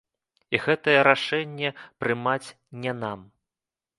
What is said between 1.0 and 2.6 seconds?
рашэнне прымаць